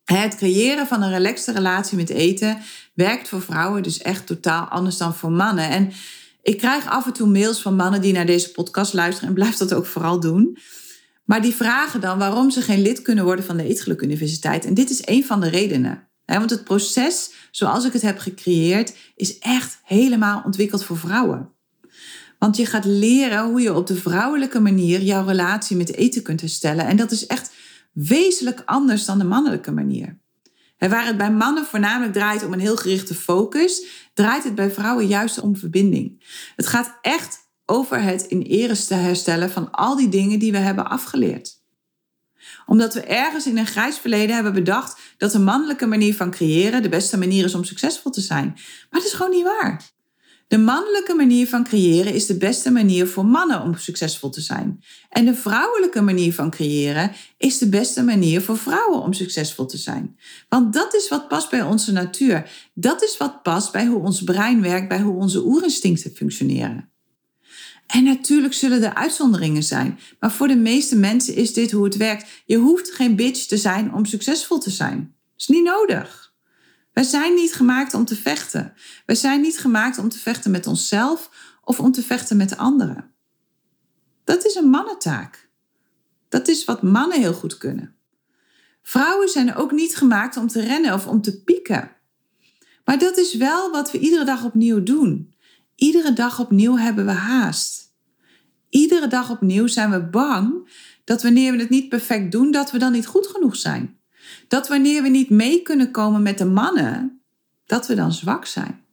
[0.04, 2.58] Het creëren van een relaxte relatie met eten
[2.94, 5.68] werkt voor vrouwen dus echt totaal anders dan voor mannen.
[5.68, 5.92] En
[6.42, 9.56] ik krijg af en toe mails van mannen die naar deze podcast luisteren en blijf
[9.56, 10.58] dat ook vooral doen.
[11.24, 14.64] Maar die vragen dan waarom ze geen lid kunnen worden van de Eetgeluk Universiteit.
[14.64, 16.07] En dit is een van de redenen.
[16.36, 21.52] Want het proces zoals ik het heb gecreëerd is echt helemaal ontwikkeld voor vrouwen.
[22.38, 26.40] Want je gaat leren hoe je op de vrouwelijke manier jouw relatie met eten kunt
[26.40, 26.86] herstellen.
[26.86, 27.50] En dat is echt
[27.92, 30.18] wezenlijk anders dan de mannelijke manier.
[30.78, 35.06] Waar het bij mannen voornamelijk draait om een heel gerichte focus, draait het bij vrouwen
[35.06, 36.24] juist om verbinding.
[36.56, 40.90] Het gaat echt over het in ere herstellen van al die dingen die we hebben
[40.90, 41.57] afgeleerd.
[42.68, 46.82] Omdat we ergens in een grijs verleden hebben bedacht dat de mannelijke manier van creëren
[46.82, 48.46] de beste manier is om succesvol te zijn.
[48.54, 49.82] Maar dat is gewoon niet waar.
[50.48, 54.84] De mannelijke manier van creëren is de beste manier voor mannen om succesvol te zijn.
[55.10, 59.76] En de vrouwelijke manier van creëren is de beste manier voor vrouwen om succesvol te
[59.76, 60.18] zijn.
[60.48, 62.50] Want dat is wat past bij onze natuur.
[62.74, 66.90] Dat is wat past bij hoe ons brein werkt, bij hoe onze oerinstincten functioneren.
[67.88, 71.96] En natuurlijk zullen er uitzonderingen zijn, maar voor de meeste mensen is dit hoe het
[71.96, 72.28] werkt.
[72.46, 74.98] Je hoeft geen bitch te zijn om succesvol te zijn.
[74.98, 76.32] Dat is niet nodig.
[76.92, 78.72] Wij zijn niet gemaakt om te vechten.
[79.06, 81.30] Wij zijn niet gemaakt om te vechten met onszelf
[81.64, 83.10] of om te vechten met anderen.
[84.24, 85.48] Dat is een mannentaak.
[86.28, 87.96] Dat is wat mannen heel goed kunnen.
[88.82, 91.90] Vrouwen zijn ook niet gemaakt om te rennen of om te pieken.
[92.84, 95.34] Maar dat is wel wat we iedere dag opnieuw doen.
[95.78, 97.94] Iedere dag opnieuw hebben we haast.
[98.68, 100.70] Iedere dag opnieuw zijn we bang
[101.04, 103.98] dat wanneer we het niet perfect doen, dat we dan niet goed genoeg zijn.
[104.48, 107.20] Dat wanneer we niet mee kunnen komen met de mannen,
[107.66, 108.84] dat we dan zwak zijn.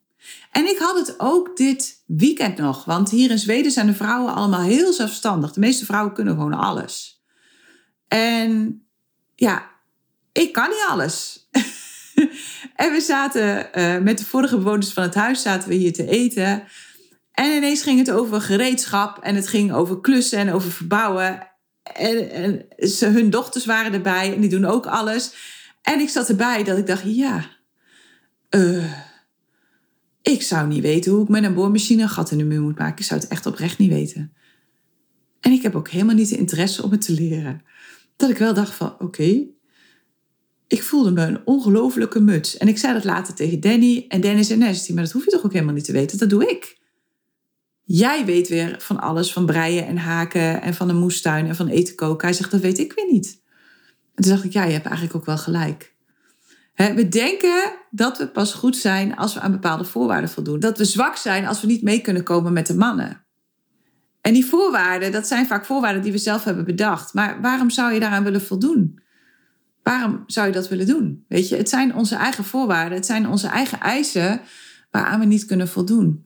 [0.52, 4.34] En ik had het ook dit weekend nog, want hier in Zweden zijn de vrouwen
[4.34, 5.54] allemaal heel zelfstandig.
[5.54, 7.24] De meeste vrouwen kunnen gewoon alles.
[8.08, 8.82] En
[9.36, 9.70] ja,
[10.32, 11.48] ik kan niet alles.
[12.84, 16.08] en we zaten uh, met de vorige bewoners van het huis zaten we hier te
[16.08, 16.64] eten.
[17.32, 21.48] En ineens ging het over gereedschap en het ging over klussen en over verbouwen.
[21.84, 25.34] En, en ze, hun dochters waren erbij en die doen ook alles.
[25.82, 27.46] En ik zat erbij dat ik dacht, ja,
[28.50, 28.94] uh,
[30.22, 32.78] ik zou niet weten hoe ik met een boormachine een gat in de muur moet
[32.78, 32.98] maken.
[32.98, 34.34] Ik zou het echt oprecht niet weten.
[35.40, 37.62] En ik heb ook helemaal niet de interesse om het te leren.
[38.16, 39.44] Dat ik wel dacht van, oké,
[40.68, 42.58] ik voelde me een ongelofelijke muts.
[42.58, 44.06] En ik zei dat later tegen Danny.
[44.08, 46.18] En Danny zei, nee, maar dat hoef je toch ook helemaal niet te weten.
[46.18, 46.78] Dat doe ik.
[47.84, 51.68] Jij weet weer van alles, van breien en haken en van een moestuin en van
[51.68, 52.28] eten koken.
[52.28, 53.42] Hij zegt, dat weet ik weer niet.
[54.16, 55.96] En toen dacht ik, ja, je hebt eigenlijk ook wel gelijk.
[56.76, 60.60] we denken dat we pas goed zijn als we aan bepaalde voorwaarden voldoen.
[60.60, 63.26] Dat we zwak zijn als we niet mee kunnen komen met de mannen.
[64.22, 67.14] En die voorwaarden, dat zijn vaak voorwaarden die we zelf hebben bedacht.
[67.14, 69.04] Maar waarom zou je daaraan willen voldoen?
[69.86, 71.26] Waarom zou je dat willen doen?
[71.28, 74.42] Weet je, het zijn onze eigen voorwaarden, het zijn onze eigen eisen
[74.92, 76.26] waaraan we niet kunnen voldoen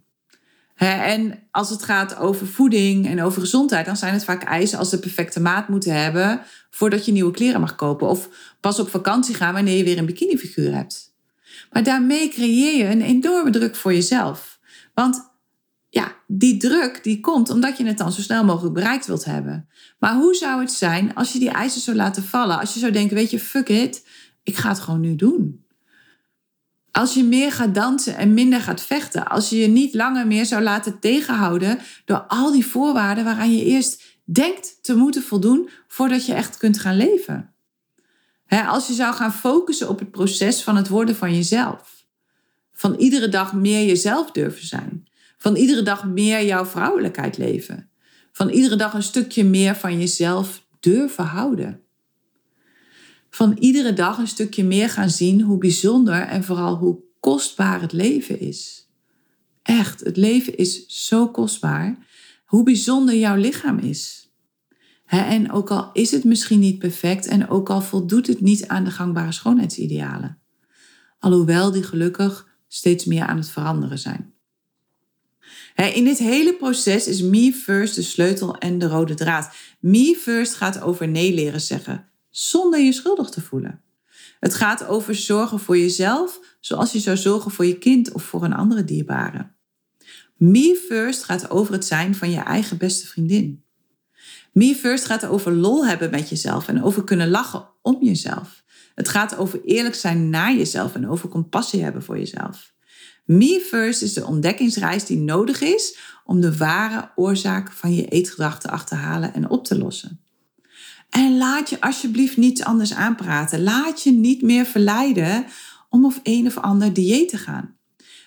[0.88, 4.90] en als het gaat over voeding en over gezondheid, dan zijn het vaak eisen als
[4.90, 8.08] de perfecte maat moeten hebben voordat je nieuwe kleren mag kopen.
[8.08, 11.14] Of pas op vakantie gaan wanneer je weer een bikinifiguur hebt.
[11.72, 14.60] Maar daarmee creëer je een enorme druk voor jezelf.
[14.94, 15.29] Want
[15.90, 19.70] ja, die druk die komt omdat je het dan zo snel mogelijk bereikt wilt hebben.
[20.00, 22.60] Maar hoe zou het zijn als je die eisen zou laten vallen?
[22.60, 24.06] Als je zou denken, weet je, fuck it,
[24.44, 25.66] ik ga het gewoon nu doen.
[26.92, 29.28] Als je meer gaat dansen en minder gaat vechten.
[29.28, 33.66] Als je je niet langer meer zou laten tegenhouden door al die voorwaarden waaraan je
[33.66, 37.54] eerst denkt te moeten voldoen voordat je echt kunt gaan leven.
[38.48, 42.06] als je zou gaan focussen op het proces van het worden van jezelf.
[42.72, 45.09] Van iedere dag meer jezelf durven zijn.
[45.42, 47.90] Van iedere dag meer jouw vrouwelijkheid leven.
[48.32, 51.82] Van iedere dag een stukje meer van jezelf durven houden.
[53.30, 57.92] Van iedere dag een stukje meer gaan zien hoe bijzonder en vooral hoe kostbaar het
[57.92, 58.90] leven is.
[59.62, 62.08] Echt, het leven is zo kostbaar.
[62.46, 64.32] Hoe bijzonder jouw lichaam is.
[65.06, 68.84] en ook al is het misschien niet perfect en ook al voldoet het niet aan
[68.84, 70.40] de gangbare schoonheidsidealen.
[71.20, 74.34] Alhoewel die gelukkig steeds meer aan het veranderen zijn.
[75.88, 79.52] In dit hele proces is me first de sleutel en de rode draad.
[79.80, 83.82] Me first gaat over nee leren zeggen, zonder je schuldig te voelen.
[84.40, 88.44] Het gaat over zorgen voor jezelf, zoals je zou zorgen voor je kind of voor
[88.44, 89.52] een andere dierbare.
[90.38, 93.64] Me first gaat over het zijn van je eigen beste vriendin.
[94.52, 98.64] Me first gaat over lol hebben met jezelf en over kunnen lachen om jezelf.
[98.96, 102.78] Het gaat over eerlijk zijn naar jezelf en over compassie hebben voor jezelf.
[103.30, 108.60] Me First is de ontdekkingsreis die nodig is om de ware oorzaak van je eetgedrag
[108.60, 110.22] te achterhalen en op te lossen.
[111.10, 113.64] En laat je alsjeblieft niets anders aanpraten.
[113.64, 115.46] Laat je niet meer verleiden
[115.90, 117.78] om of een of ander dieet te gaan.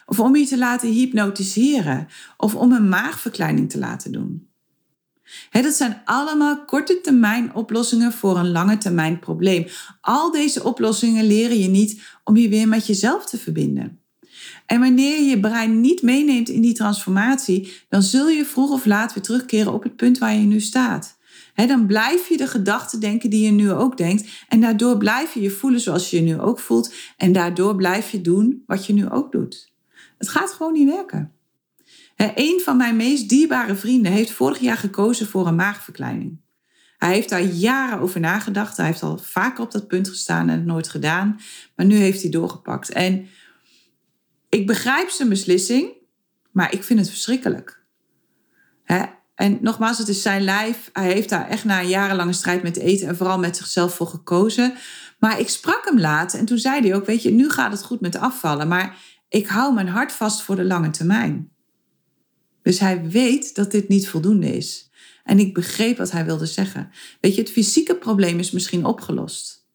[0.06, 2.08] Of om je te laten hypnotiseren.
[2.36, 4.48] Of om een maagverkleining te laten doen.
[5.50, 9.66] dat zijn allemaal korte termijn oplossingen voor een lange termijn probleem.
[10.00, 14.01] Al deze oplossingen leren je niet om je weer met jezelf te verbinden.
[14.72, 18.84] En wanneer je je brein niet meeneemt in die transformatie, dan zul je vroeg of
[18.84, 21.18] laat weer terugkeren op het punt waar je nu staat.
[21.54, 24.28] dan blijf je de gedachten denken die je nu ook denkt.
[24.48, 26.94] En daardoor blijf je je voelen zoals je je nu ook voelt.
[27.16, 29.72] En daardoor blijf je doen wat je nu ook doet.
[30.18, 31.32] Het gaat gewoon niet werken.
[32.16, 36.40] een van mijn meest dierbare vrienden heeft vorig jaar gekozen voor een maagverkleining.
[36.98, 38.76] Hij heeft daar jaren over nagedacht.
[38.76, 41.40] Hij heeft al vaker op dat punt gestaan en het nooit gedaan.
[41.76, 42.92] Maar nu heeft hij doorgepakt.
[42.92, 43.26] En
[44.52, 45.92] ik begrijp zijn beslissing,
[46.50, 47.84] maar ik vind het verschrikkelijk.
[48.84, 49.04] Hè?
[49.34, 50.90] En nogmaals, het is zijn lijf.
[50.92, 54.06] Hij heeft daar echt na een jarenlange strijd met eten en vooral met zichzelf voor
[54.06, 54.74] gekozen.
[55.18, 57.82] Maar ik sprak hem laat en toen zei hij ook: Weet je, nu gaat het
[57.82, 61.50] goed met afvallen, maar ik hou mijn hart vast voor de lange termijn.
[62.62, 64.90] Dus hij weet dat dit niet voldoende is.
[65.24, 66.90] En ik begreep wat hij wilde zeggen.
[67.20, 69.66] Weet je, het fysieke probleem is misschien opgelost.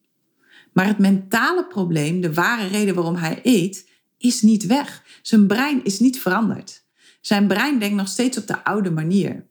[0.73, 3.85] Maar het mentale probleem, de ware reden waarom hij eet,
[4.17, 5.03] is niet weg.
[5.21, 6.85] Zijn brein is niet veranderd.
[7.21, 9.45] Zijn brein denkt nog steeds op de oude manier.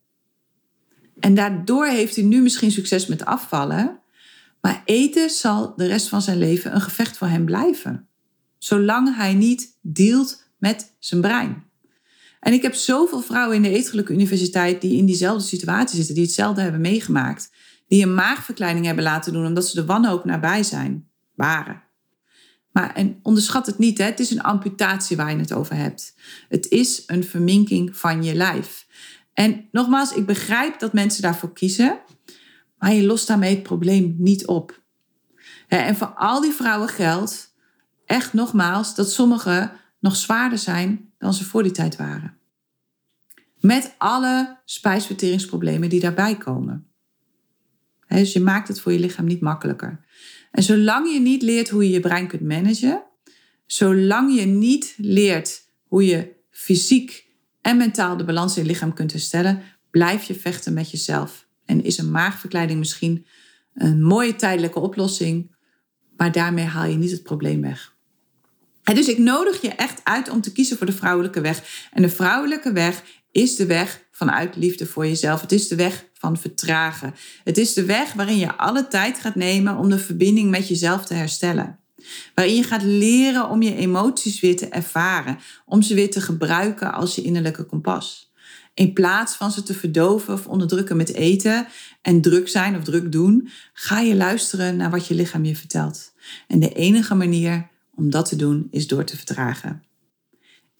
[1.18, 4.00] En daardoor heeft hij nu misschien succes met afvallen,
[4.60, 8.08] maar eten zal de rest van zijn leven een gevecht voor hem blijven.
[8.58, 11.64] Zolang hij niet dealt met zijn brein.
[12.40, 16.24] En ik heb zoveel vrouwen in de Eetgelijke Universiteit die in diezelfde situatie zitten, die
[16.24, 17.50] hetzelfde hebben meegemaakt.
[17.88, 21.82] Die een maagverkleining hebben laten doen omdat ze de wanhoop nabij zijn, waren.
[22.76, 24.04] Maar en onderschat het niet, hè?
[24.04, 26.14] het is een amputatie waar je het over hebt.
[26.48, 28.86] Het is een verminking van je lijf.
[29.32, 31.98] En nogmaals, ik begrijp dat mensen daarvoor kiezen,
[32.78, 34.82] maar je lost daarmee het probleem niet op.
[35.68, 37.54] En voor al die vrouwen geldt
[38.06, 42.38] echt nogmaals dat sommigen nog zwaarder zijn dan ze voor die tijd waren.
[43.60, 46.86] Met alle spijsverteringsproblemen die daarbij komen.
[48.08, 50.05] Dus je maakt het voor je lichaam niet makkelijker.
[50.56, 53.02] En zolang je niet leert hoe je je brein kunt managen,
[53.66, 57.26] zolang je niet leert hoe je fysiek
[57.60, 61.46] en mentaal de balans in je lichaam kunt herstellen, blijf je vechten met jezelf.
[61.64, 63.26] En is een maagverkleiding misschien
[63.74, 65.54] een mooie tijdelijke oplossing,
[66.16, 67.96] maar daarmee haal je niet het probleem weg.
[68.82, 71.88] En dus ik nodig je echt uit om te kiezen voor de vrouwelijke weg.
[71.92, 75.40] En de vrouwelijke weg is de weg vanuit liefde voor jezelf.
[75.40, 77.14] Het is de weg vertragen.
[77.44, 81.04] Het is de weg waarin je alle tijd gaat nemen om de verbinding met jezelf
[81.06, 81.78] te herstellen.
[82.34, 86.92] Waarin je gaat leren om je emoties weer te ervaren, om ze weer te gebruiken
[86.92, 88.32] als je innerlijke kompas.
[88.74, 91.66] In plaats van ze te verdoven of onderdrukken met eten
[92.02, 96.12] en druk zijn of druk doen, ga je luisteren naar wat je lichaam je vertelt.
[96.46, 99.82] En de enige manier om dat te doen is door te vertragen.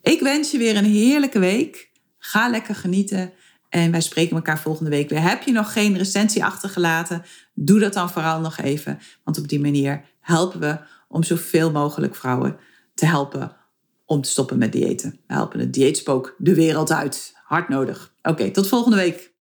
[0.03, 1.91] Ik wens je weer een heerlijke week.
[2.19, 3.33] Ga lekker genieten
[3.69, 5.23] en wij spreken elkaar volgende week weer.
[5.23, 7.23] Heb je nog geen recensie achtergelaten?
[7.55, 8.99] Doe dat dan vooral nog even.
[9.25, 12.57] Want op die manier helpen we om zoveel mogelijk vrouwen
[12.95, 13.57] te helpen
[14.05, 15.21] om te stoppen met diëten.
[15.27, 17.35] We helpen het dieetspook de wereld uit.
[17.45, 18.15] Hard nodig.
[18.23, 19.35] Oké, tot volgende week.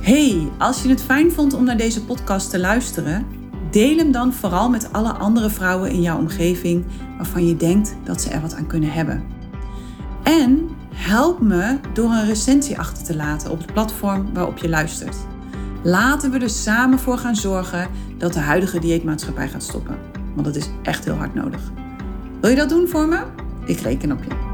[0.00, 3.43] Hey, als je het fijn vond om naar deze podcast te luisteren
[3.74, 6.84] Deel hem dan vooral met alle andere vrouwen in jouw omgeving
[7.16, 9.24] waarvan je denkt dat ze er wat aan kunnen hebben.
[10.22, 15.16] En help me door een recensie achter te laten op het platform waarop je luistert.
[15.82, 19.98] Laten we er samen voor gaan zorgen dat de huidige dieetmaatschappij gaat stoppen.
[20.34, 21.60] Want dat is echt heel hard nodig.
[22.40, 23.22] Wil je dat doen voor me?
[23.66, 24.53] Ik reken op je.